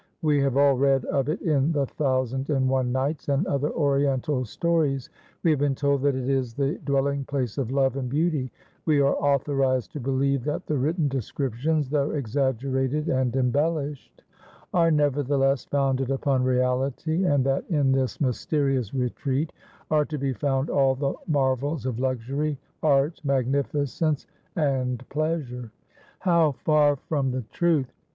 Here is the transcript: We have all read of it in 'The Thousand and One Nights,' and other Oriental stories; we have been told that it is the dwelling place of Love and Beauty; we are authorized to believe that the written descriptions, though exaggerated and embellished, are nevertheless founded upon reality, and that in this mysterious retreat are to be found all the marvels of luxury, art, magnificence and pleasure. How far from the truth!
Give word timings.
We 0.23 0.41
have 0.41 0.57
all 0.57 0.73
read 0.77 1.05
of 1.05 1.29
it 1.29 1.43
in 1.43 1.73
'The 1.73 1.85
Thousand 1.85 2.49
and 2.49 2.67
One 2.67 2.91
Nights,' 2.91 3.29
and 3.29 3.45
other 3.45 3.71
Oriental 3.71 4.43
stories; 4.45 5.11
we 5.43 5.51
have 5.51 5.59
been 5.59 5.75
told 5.75 6.01
that 6.01 6.15
it 6.15 6.27
is 6.27 6.55
the 6.55 6.79
dwelling 6.85 7.23
place 7.23 7.59
of 7.59 7.69
Love 7.69 7.95
and 7.97 8.09
Beauty; 8.09 8.49
we 8.87 8.99
are 8.99 9.13
authorized 9.17 9.91
to 9.91 9.99
believe 9.99 10.43
that 10.45 10.65
the 10.65 10.75
written 10.75 11.07
descriptions, 11.07 11.87
though 11.87 12.09
exaggerated 12.09 13.09
and 13.09 13.35
embellished, 13.35 14.23
are 14.73 14.89
nevertheless 14.89 15.65
founded 15.65 16.09
upon 16.09 16.43
reality, 16.43 17.23
and 17.25 17.45
that 17.45 17.63
in 17.69 17.91
this 17.91 18.19
mysterious 18.19 18.95
retreat 18.95 19.53
are 19.91 20.05
to 20.05 20.17
be 20.17 20.33
found 20.33 20.71
all 20.71 20.95
the 20.95 21.13
marvels 21.27 21.85
of 21.85 21.99
luxury, 21.99 22.57
art, 22.81 23.21
magnificence 23.23 24.25
and 24.55 25.07
pleasure. 25.09 25.69
How 26.17 26.53
far 26.53 26.95
from 26.95 27.29
the 27.29 27.43
truth! 27.51 27.93